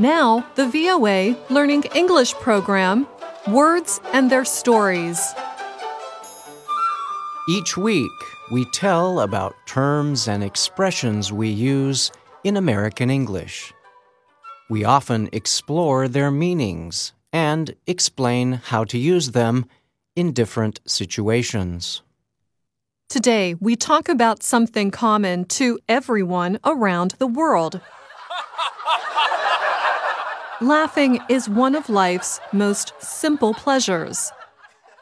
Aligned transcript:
Now, 0.00 0.46
the 0.54 0.68
VOA 0.68 1.36
Learning 1.50 1.82
English 1.92 2.32
program 2.34 3.08
Words 3.48 4.00
and 4.12 4.30
Their 4.30 4.44
Stories. 4.44 5.20
Each 7.48 7.76
week, 7.76 8.12
we 8.52 8.64
tell 8.66 9.18
about 9.18 9.56
terms 9.66 10.28
and 10.28 10.44
expressions 10.44 11.32
we 11.32 11.48
use 11.48 12.12
in 12.44 12.56
American 12.56 13.10
English. 13.10 13.72
We 14.70 14.84
often 14.84 15.30
explore 15.32 16.06
their 16.06 16.30
meanings 16.30 17.12
and 17.32 17.74
explain 17.88 18.52
how 18.52 18.84
to 18.84 18.98
use 18.98 19.32
them 19.32 19.66
in 20.14 20.32
different 20.32 20.78
situations. 20.86 22.02
Today, 23.08 23.56
we 23.58 23.74
talk 23.74 24.08
about 24.08 24.44
something 24.44 24.92
common 24.92 25.44
to 25.46 25.80
everyone 25.88 26.60
around 26.64 27.16
the 27.18 27.26
world. 27.26 27.80
Laughing 30.60 31.20
is 31.28 31.48
one 31.48 31.76
of 31.76 31.88
life's 31.88 32.40
most 32.52 32.92
simple 32.98 33.54
pleasures. 33.54 34.32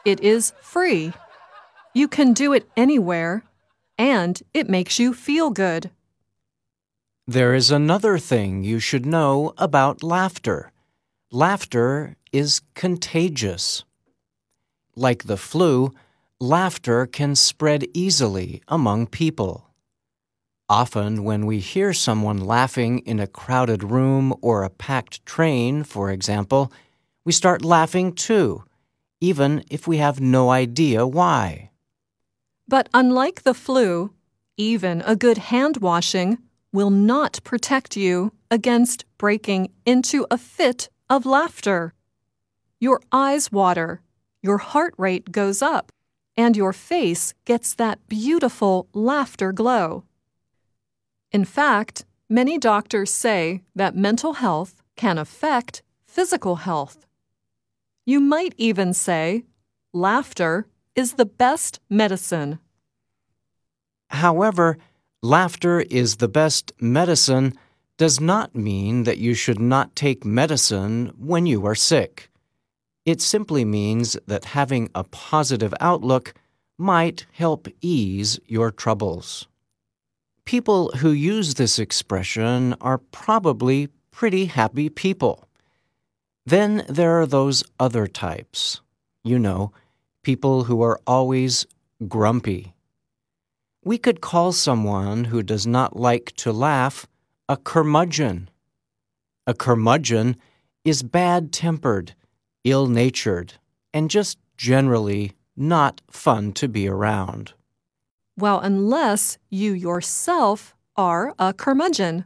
It 0.05 0.19
is 0.19 0.53
free. 0.61 1.13
You 1.95 2.07
can 2.07 2.33
do 2.33 2.53
it 2.53 2.69
anywhere, 2.77 3.43
and 3.97 4.39
it 4.53 4.69
makes 4.69 4.99
you 4.99 5.15
feel 5.15 5.49
good. 5.49 5.89
There 7.25 7.55
is 7.55 7.71
another 7.71 8.19
thing 8.19 8.63
you 8.63 8.79
should 8.79 9.07
know 9.07 9.53
about 9.57 10.03
laughter. 10.03 10.71
Laughter 11.31 12.15
is 12.31 12.61
contagious. 12.75 13.83
Like 14.95 15.23
the 15.23 15.37
flu, 15.37 15.91
laughter 16.39 17.07
can 17.07 17.35
spread 17.35 17.87
easily 17.95 18.61
among 18.67 19.07
people. 19.07 19.66
Often, 20.69 21.23
when 21.23 21.45
we 21.45 21.59
hear 21.59 21.93
someone 21.93 22.39
laughing 22.39 22.99
in 22.99 23.21
a 23.21 23.27
crowded 23.27 23.83
room 23.83 24.33
or 24.41 24.63
a 24.63 24.69
packed 24.69 25.25
train, 25.25 25.85
for 25.85 26.11
example, 26.11 26.73
we 27.23 27.31
start 27.31 27.63
laughing 27.63 28.11
too, 28.11 28.65
even 29.21 29.63
if 29.69 29.87
we 29.87 29.97
have 29.97 30.19
no 30.19 30.49
idea 30.49 31.07
why. 31.07 31.71
But 32.67 32.89
unlike 32.93 33.43
the 33.43 33.53
flu, 33.53 34.13
even 34.57 35.01
a 35.05 35.15
good 35.15 35.37
hand 35.37 35.77
washing 35.77 36.37
will 36.73 36.89
not 36.89 37.39
protect 37.45 37.95
you 37.95 38.33
against 38.51 39.05
breaking 39.17 39.71
into 39.85 40.27
a 40.29 40.37
fit 40.37 40.89
of 41.09 41.25
laughter. 41.25 41.93
Your 42.81 42.99
eyes 43.13 43.53
water, 43.53 44.01
your 44.43 44.57
heart 44.57 44.93
rate 44.97 45.31
goes 45.31 45.61
up, 45.61 45.93
and 46.35 46.57
your 46.57 46.73
face 46.73 47.33
gets 47.45 47.73
that 47.75 48.05
beautiful 48.09 48.89
laughter 48.93 49.53
glow. 49.53 50.03
In 51.37 51.45
fact, 51.45 52.03
many 52.27 52.57
doctors 52.57 53.11
say 53.11 53.61
that 53.75 53.95
mental 53.95 54.33
health 54.33 54.81
can 54.95 55.19
affect 55.19 55.83
physical 56.07 56.55
health. 56.55 57.05
You 58.07 58.19
might 58.19 58.55
even 58.57 58.91
say 58.91 59.43
laughter 59.93 60.65
is 60.95 61.13
the 61.13 61.27
best 61.27 61.79
medicine. 61.91 62.57
However, 64.09 64.79
laughter 65.21 65.81
is 65.81 66.15
the 66.15 66.27
best 66.27 66.71
medicine 66.81 67.53
does 67.97 68.19
not 68.19 68.55
mean 68.55 69.03
that 69.03 69.19
you 69.19 69.35
should 69.35 69.59
not 69.59 69.95
take 69.95 70.25
medicine 70.25 71.13
when 71.19 71.45
you 71.45 71.67
are 71.67 71.75
sick. 71.75 72.31
It 73.05 73.21
simply 73.21 73.63
means 73.63 74.17
that 74.25 74.55
having 74.59 74.89
a 74.95 75.03
positive 75.03 75.75
outlook 75.79 76.33
might 76.79 77.27
help 77.31 77.67
ease 77.79 78.39
your 78.47 78.71
troubles. 78.71 79.47
People 80.47 80.93
who 80.99 81.11
use 81.11 81.55
this 81.55 81.77
expression 81.77 82.73
are 82.79 82.99
probably 82.99 83.89
pretty 84.11 84.45
happy 84.45 84.87
people. 84.87 85.45
Then 86.45 86.85
there 86.87 87.19
are 87.19 87.25
those 87.25 87.65
other 87.81 88.07
types. 88.07 88.79
You 89.25 89.39
know, 89.39 89.73
people 90.23 90.63
who 90.63 90.81
are 90.81 91.01
always 91.05 91.67
grumpy. 92.07 92.73
We 93.83 93.97
could 93.97 94.21
call 94.21 94.53
someone 94.53 95.25
who 95.25 95.43
does 95.43 95.67
not 95.67 95.97
like 95.97 96.31
to 96.37 96.53
laugh 96.53 97.05
a 97.49 97.57
curmudgeon. 97.57 98.49
A 99.47 99.53
curmudgeon 99.53 100.37
is 100.85 101.03
bad 101.03 101.51
tempered, 101.51 102.15
ill 102.63 102.87
natured, 102.87 103.55
and 103.93 104.09
just 104.09 104.37
generally 104.55 105.33
not 105.57 105.99
fun 106.09 106.53
to 106.53 106.69
be 106.69 106.87
around. 106.87 107.51
Well, 108.37 108.59
unless 108.59 109.39
you 109.49 109.73
yourself 109.73 110.75
are 110.95 111.33
a 111.39 111.53
curmudgeon. 111.53 112.25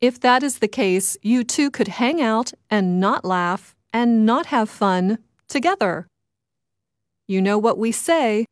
If 0.00 0.20
that 0.20 0.42
is 0.42 0.58
the 0.58 0.68
case, 0.68 1.16
you 1.22 1.42
two 1.42 1.70
could 1.70 1.88
hang 1.88 2.20
out 2.20 2.52
and 2.70 3.00
not 3.00 3.24
laugh 3.24 3.74
and 3.92 4.26
not 4.26 4.46
have 4.46 4.68
fun 4.68 5.18
together. 5.48 6.06
You 7.26 7.40
know 7.40 7.58
what 7.58 7.78
we 7.78 7.92
say 7.92 8.44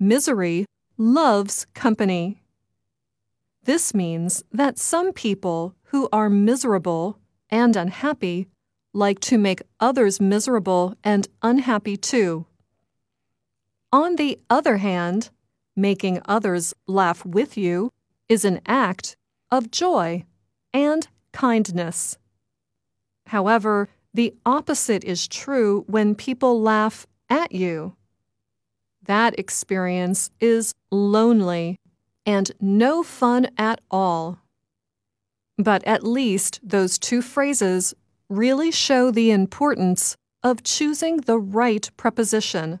misery 0.00 0.66
loves 0.98 1.66
company. 1.74 2.42
This 3.64 3.94
means 3.94 4.42
that 4.52 4.78
some 4.78 5.12
people 5.12 5.76
who 5.84 6.08
are 6.12 6.28
miserable 6.28 7.18
and 7.48 7.76
unhappy 7.76 8.48
like 8.92 9.20
to 9.20 9.38
make 9.38 9.62
others 9.78 10.20
miserable 10.20 10.96
and 11.04 11.28
unhappy 11.42 11.96
too. 11.96 12.46
On 13.92 14.16
the 14.16 14.40
other 14.50 14.78
hand, 14.78 15.30
making 15.76 16.20
others 16.26 16.74
laugh 16.86 17.24
with 17.24 17.56
you 17.56 17.90
is 18.28 18.44
an 18.44 18.60
act 18.66 19.16
of 19.50 19.70
joy 19.70 20.24
and 20.72 21.08
kindness. 21.32 22.18
However, 23.26 23.88
the 24.14 24.34
opposite 24.44 25.04
is 25.04 25.26
true 25.28 25.84
when 25.86 26.14
people 26.14 26.60
laugh 26.60 27.06
at 27.30 27.52
you. 27.52 27.96
That 29.04 29.38
experience 29.38 30.30
is 30.40 30.74
lonely 30.90 31.78
and 32.26 32.50
no 32.60 33.02
fun 33.02 33.48
at 33.56 33.80
all. 33.90 34.38
But 35.58 35.82
at 35.84 36.04
least 36.04 36.60
those 36.62 36.98
two 36.98 37.22
phrases 37.22 37.94
really 38.28 38.70
show 38.70 39.10
the 39.10 39.30
importance 39.30 40.16
of 40.42 40.62
choosing 40.62 41.18
the 41.18 41.38
right 41.38 41.88
preposition. 41.96 42.80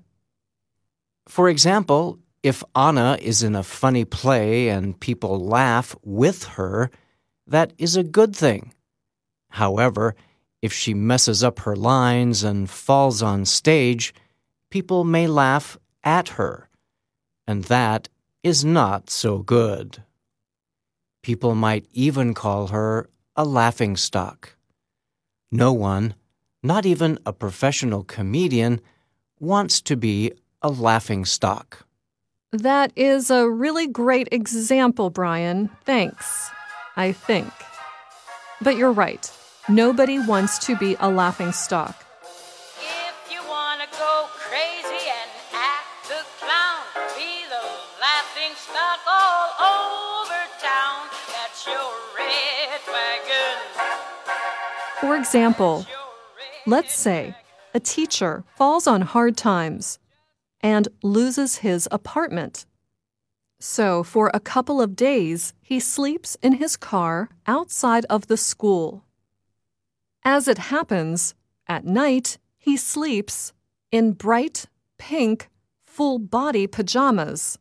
For 1.28 1.48
example, 1.48 2.18
if 2.42 2.64
Anna 2.74 3.16
is 3.20 3.42
in 3.42 3.54
a 3.54 3.62
funny 3.62 4.04
play 4.04 4.68
and 4.68 4.98
people 4.98 5.38
laugh 5.38 5.94
with 6.02 6.44
her, 6.44 6.90
that 7.46 7.72
is 7.78 7.96
a 7.96 8.02
good 8.02 8.34
thing. 8.34 8.74
However, 9.50 10.14
if 10.60 10.72
she 10.72 10.94
messes 10.94 11.44
up 11.44 11.60
her 11.60 11.76
lines 11.76 12.42
and 12.42 12.68
falls 12.68 13.22
on 13.22 13.44
stage, 13.44 14.14
people 14.70 15.04
may 15.04 15.26
laugh 15.26 15.76
at 16.02 16.30
her, 16.30 16.68
and 17.46 17.64
that 17.64 18.08
is 18.42 18.64
not 18.64 19.10
so 19.10 19.38
good. 19.38 20.02
People 21.22 21.54
might 21.54 21.86
even 21.92 22.34
call 22.34 22.68
her 22.68 23.08
a 23.36 23.44
laughing 23.44 23.96
stock. 23.96 24.56
No 25.52 25.72
one, 25.72 26.14
not 26.62 26.86
even 26.86 27.18
a 27.24 27.32
professional 27.32 28.02
comedian, 28.02 28.80
wants 29.38 29.80
to 29.82 29.96
be 29.96 30.32
a 30.60 30.68
laughing 30.70 31.24
stock. 31.24 31.86
That 32.52 32.92
is 32.96 33.30
a 33.30 33.48
really 33.48 33.86
great 33.86 34.28
example, 34.30 35.08
Bryan. 35.08 35.70
Thanks, 35.86 36.50
I 36.96 37.12
think. 37.12 37.50
But 38.60 38.76
you're 38.76 38.92
right. 38.92 39.32
Nobody 39.70 40.18
wants 40.18 40.58
to 40.66 40.76
be 40.76 40.94
a 41.00 41.08
laughing 41.08 41.52
stock. 41.52 42.04
If 42.76 43.32
you 43.32 43.40
wanna 43.48 43.86
go 43.98 44.26
crazy 44.36 45.08
and 45.08 45.30
act 45.54 46.08
the 46.08 46.20
clown, 46.40 46.84
be 47.16 47.48
the 47.48 47.64
laughing 47.98 48.54
stock 48.54 49.00
all 49.08 49.48
over 49.72 50.40
town. 50.60 51.08
That's 51.32 51.66
your 51.66 51.90
red 52.18 52.80
wagon. 52.86 53.62
For 55.00 55.16
example, 55.16 55.86
let's 56.66 56.94
say 56.94 57.34
a 57.72 57.80
teacher 57.80 58.44
falls 58.56 58.86
on 58.86 59.00
hard 59.00 59.38
times 59.38 59.98
and 60.62 60.88
loses 61.02 61.56
his 61.56 61.88
apartment. 61.90 62.66
So, 63.58 64.02
for 64.02 64.30
a 64.34 64.40
couple 64.40 64.80
of 64.80 64.96
days, 64.96 65.54
he 65.62 65.78
sleeps 65.78 66.36
in 66.42 66.54
his 66.54 66.76
car 66.76 67.28
outside 67.46 68.04
of 68.06 68.26
the 68.26 68.36
school. 68.36 69.04
As 70.24 70.48
it 70.48 70.58
happens, 70.58 71.34
at 71.68 71.84
night, 71.84 72.38
he 72.58 72.76
sleeps 72.76 73.52
in 73.90 74.12
bright 74.12 74.66
pink 74.98 75.48
full 75.84 76.18
body 76.18 76.66
pajamas 76.66 77.58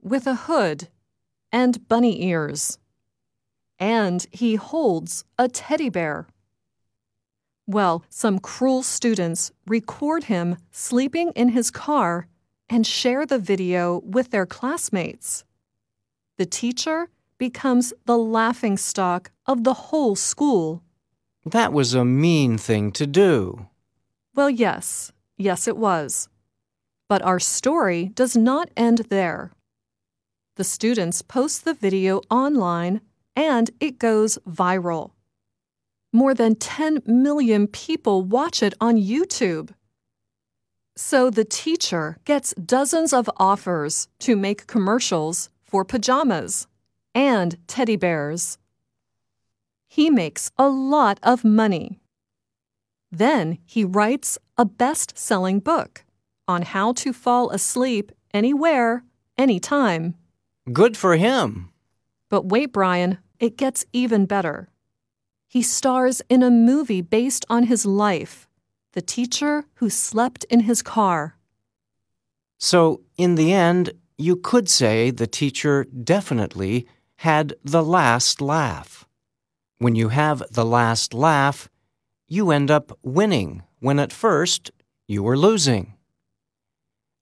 with 0.00 0.26
a 0.26 0.34
hood 0.34 0.88
and 1.50 1.86
bunny 1.88 2.24
ears. 2.24 2.78
And 3.78 4.26
he 4.30 4.54
holds 4.54 5.24
a 5.38 5.48
teddy 5.48 5.88
bear. 5.88 6.28
Well, 7.66 8.04
some 8.08 8.38
cruel 8.38 8.82
students 8.82 9.52
record 9.66 10.24
him 10.24 10.56
sleeping 10.70 11.32
in 11.32 11.50
his 11.50 11.70
car 11.70 12.26
and 12.72 12.86
share 12.86 13.26
the 13.26 13.38
video 13.38 14.00
with 14.02 14.30
their 14.30 14.46
classmates. 14.46 15.44
The 16.38 16.46
teacher 16.46 17.10
becomes 17.36 17.92
the 18.06 18.16
laughing 18.16 18.78
stock 18.78 19.30
of 19.44 19.64
the 19.64 19.74
whole 19.74 20.16
school. 20.16 20.82
That 21.44 21.74
was 21.74 21.92
a 21.92 22.02
mean 22.02 22.56
thing 22.56 22.90
to 22.92 23.06
do. 23.06 23.68
Well, 24.34 24.48
yes, 24.48 25.12
yes, 25.36 25.68
it 25.68 25.76
was. 25.76 26.30
But 27.10 27.20
our 27.20 27.38
story 27.38 28.10
does 28.14 28.38
not 28.38 28.70
end 28.74 28.98
there. 29.10 29.52
The 30.56 30.64
students 30.64 31.20
post 31.20 31.66
the 31.66 31.74
video 31.74 32.22
online 32.30 33.02
and 33.36 33.70
it 33.80 33.98
goes 33.98 34.38
viral. 34.48 35.10
More 36.10 36.32
than 36.32 36.54
10 36.54 37.02
million 37.04 37.66
people 37.66 38.22
watch 38.22 38.62
it 38.62 38.72
on 38.80 38.96
YouTube. 38.96 39.74
So 41.04 41.30
the 41.30 41.44
teacher 41.44 42.16
gets 42.24 42.54
dozens 42.54 43.12
of 43.12 43.28
offers 43.36 44.06
to 44.20 44.36
make 44.36 44.68
commercials 44.68 45.50
for 45.60 45.84
pajamas 45.84 46.68
and 47.12 47.58
teddy 47.66 47.96
bears. 47.96 48.56
He 49.88 50.10
makes 50.10 50.52
a 50.56 50.68
lot 50.68 51.18
of 51.24 51.44
money. 51.44 51.98
Then 53.10 53.58
he 53.66 53.84
writes 53.84 54.38
a 54.56 54.64
best 54.64 55.18
selling 55.18 55.58
book 55.58 56.04
on 56.46 56.62
how 56.62 56.92
to 56.92 57.12
fall 57.12 57.50
asleep 57.50 58.12
anywhere, 58.32 59.02
anytime. 59.36 60.14
Good 60.72 60.96
for 60.96 61.16
him. 61.16 61.70
But 62.30 62.46
wait, 62.46 62.72
Bryan, 62.72 63.18
it 63.40 63.58
gets 63.58 63.84
even 63.92 64.24
better. 64.24 64.70
He 65.48 65.62
stars 65.62 66.22
in 66.28 66.44
a 66.44 66.50
movie 66.50 67.02
based 67.02 67.44
on 67.50 67.64
his 67.64 67.84
life 67.84 68.46
The 68.92 69.00
Teacher 69.00 69.64
Who 69.76 69.88
Slept 69.88 70.44
in 70.50 70.60
His 70.60 70.82
Car. 70.82 71.38
So, 72.58 73.00
in 73.16 73.36
the 73.36 73.50
end, 73.54 73.92
you 74.18 74.36
could 74.36 74.68
say 74.68 75.10
the 75.10 75.26
teacher 75.26 75.84
definitely 75.84 76.86
had 77.16 77.54
the 77.64 77.82
last 77.82 78.42
laugh. 78.42 79.06
When 79.78 79.94
you 79.94 80.10
have 80.10 80.42
the 80.50 80.66
last 80.66 81.14
laugh, 81.14 81.70
you 82.28 82.50
end 82.50 82.70
up 82.70 82.98
winning 83.02 83.62
when 83.80 83.98
at 83.98 84.12
first 84.12 84.70
you 85.08 85.22
were 85.22 85.38
losing. 85.38 85.94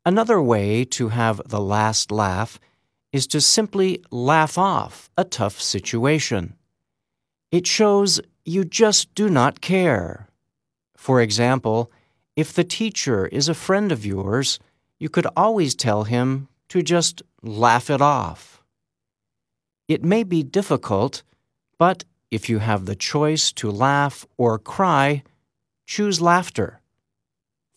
Another 0.04 0.42
way 0.42 0.84
to 0.86 1.10
have 1.10 1.40
the 1.46 1.60
last 1.60 2.10
laugh 2.10 2.58
is 3.12 3.28
to 3.28 3.40
simply 3.40 4.02
laugh 4.10 4.58
off 4.58 5.08
a 5.16 5.22
tough 5.22 5.60
situation. 5.60 6.56
It 7.52 7.68
shows 7.68 8.20
you 8.44 8.64
just 8.64 9.14
do 9.14 9.28
not 9.28 9.60
care. 9.60 10.29
For 11.00 11.22
example, 11.22 11.90
if 12.36 12.52
the 12.52 12.62
teacher 12.62 13.26
is 13.28 13.48
a 13.48 13.54
friend 13.54 13.90
of 13.90 14.04
yours, 14.04 14.58
you 14.98 15.08
could 15.08 15.26
always 15.34 15.74
tell 15.74 16.04
him 16.04 16.48
to 16.68 16.82
just 16.82 17.22
laugh 17.42 17.88
it 17.88 18.02
off. 18.02 18.62
It 19.88 20.04
may 20.04 20.24
be 20.24 20.42
difficult, 20.42 21.22
but 21.78 22.04
if 22.30 22.50
you 22.50 22.58
have 22.58 22.84
the 22.84 22.94
choice 22.94 23.50
to 23.52 23.70
laugh 23.70 24.26
or 24.36 24.58
cry, 24.58 25.22
choose 25.86 26.20
laughter. 26.20 26.82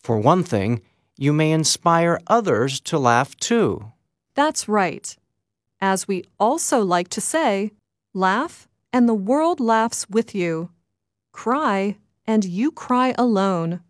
For 0.02 0.18
one 0.18 0.42
thing, 0.44 0.82
you 1.16 1.32
may 1.32 1.50
inspire 1.50 2.20
others 2.26 2.78
to 2.82 2.98
laugh 2.98 3.34
too. 3.36 3.90
That's 4.34 4.68
right. 4.68 5.16
As 5.80 6.06
we 6.06 6.24
also 6.38 6.82
like 6.82 7.08
to 7.08 7.22
say, 7.22 7.72
laugh 8.12 8.68
and 8.92 9.08
the 9.08 9.14
world 9.14 9.60
laughs 9.60 10.10
with 10.10 10.34
you. 10.34 10.68
Cry 11.32 11.96
and 12.26 12.44
you 12.44 12.70
cry 12.70 13.14
alone. 13.18 13.80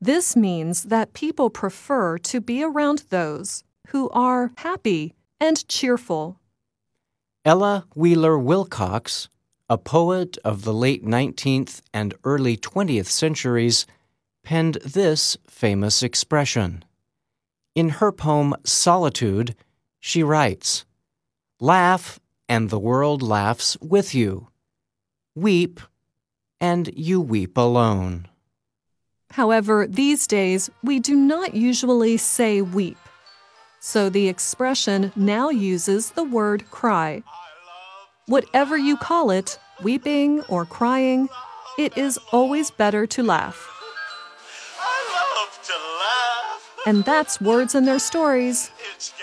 This 0.00 0.36
means 0.36 0.84
that 0.84 1.12
people 1.12 1.50
prefer 1.50 2.18
to 2.18 2.40
be 2.40 2.62
around 2.62 3.04
those 3.10 3.64
who 3.88 4.08
are 4.10 4.52
happy 4.58 5.14
and 5.40 5.66
cheerful. 5.68 6.40
Ella 7.44 7.86
Wheeler 7.94 8.38
Wilcox, 8.38 9.28
a 9.68 9.78
poet 9.78 10.38
of 10.44 10.62
the 10.62 10.74
late 10.74 11.04
19th 11.04 11.82
and 11.92 12.14
early 12.24 12.56
20th 12.56 13.06
centuries, 13.06 13.86
penned 14.42 14.74
this 14.84 15.36
famous 15.46 16.02
expression. 16.02 16.84
In 17.74 17.88
her 17.90 18.12
poem 18.12 18.54
Solitude, 18.64 19.54
she 20.00 20.22
writes 20.22 20.84
Laugh, 21.60 22.18
and 22.48 22.70
the 22.70 22.78
world 22.78 23.22
laughs 23.22 23.76
with 23.80 24.14
you. 24.14 24.48
Weep, 25.34 25.80
and 26.60 26.90
you 26.96 27.20
weep 27.20 27.56
alone. 27.56 28.26
However, 29.30 29.86
these 29.86 30.26
days 30.26 30.70
we 30.82 30.98
do 30.98 31.14
not 31.14 31.54
usually 31.54 32.16
say 32.16 32.62
weep. 32.62 32.98
So 33.80 34.08
the 34.08 34.28
expression 34.28 35.12
now 35.14 35.50
uses 35.50 36.10
the 36.10 36.24
word 36.24 36.70
cry. 36.70 37.22
Whatever 38.26 38.76
you 38.76 38.96
call 38.96 39.30
it, 39.30 39.58
weeping 39.82 40.42
or 40.48 40.64
crying, 40.64 41.28
it 41.78 41.96
is 41.96 42.18
always 42.32 42.70
better 42.70 43.06
to 43.06 43.22
laugh. 43.22 43.74
To 45.64 45.72
laugh. 45.72 46.74
And 46.86 47.04
that's 47.04 47.40
Words 47.40 47.74
and 47.74 47.86
Their 47.86 47.98
Stories. 47.98 48.70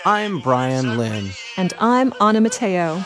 I'm 0.04 0.40
Bryan 0.40 0.96
Lynn. 0.96 1.30
And 1.56 1.72
I'm 1.80 2.12
Anna 2.20 2.40
Matteo. 2.40 3.04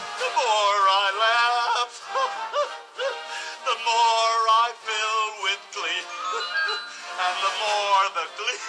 more 8.01 8.09
the 8.15 8.29
glee, 8.37 8.65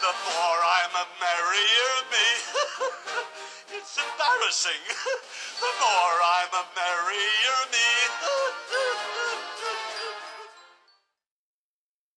the 0.00 0.12
more 0.26 0.58
I'm 0.58 0.94
a 0.98 1.06
merrier 1.22 1.92
me. 2.10 2.28
it's 3.78 3.94
embarrassing. 3.94 4.82
the 5.62 5.72
more 5.78 6.16
I'm 6.18 6.50
a 6.50 6.64
merrier 6.74 7.58
me. 7.70 7.86